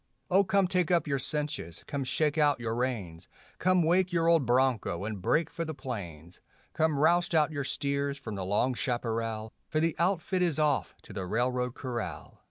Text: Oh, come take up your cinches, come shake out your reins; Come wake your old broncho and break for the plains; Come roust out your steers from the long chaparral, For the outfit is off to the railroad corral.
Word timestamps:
Oh, 0.31 0.43
come 0.43 0.65
take 0.65 0.89
up 0.89 1.05
your 1.05 1.19
cinches, 1.19 1.83
come 1.85 2.03
shake 2.05 2.35
out 2.39 2.59
your 2.59 2.73
reins; 2.73 3.27
Come 3.59 3.83
wake 3.83 4.11
your 4.11 4.27
old 4.27 4.47
broncho 4.47 5.05
and 5.05 5.21
break 5.21 5.47
for 5.51 5.63
the 5.63 5.75
plains; 5.75 6.41
Come 6.73 6.97
roust 6.97 7.35
out 7.35 7.51
your 7.51 7.63
steers 7.63 8.17
from 8.17 8.33
the 8.33 8.43
long 8.43 8.73
chaparral, 8.73 9.53
For 9.69 9.79
the 9.79 9.95
outfit 9.99 10.41
is 10.41 10.57
off 10.57 10.95
to 11.03 11.13
the 11.13 11.27
railroad 11.27 11.75
corral. 11.75 12.39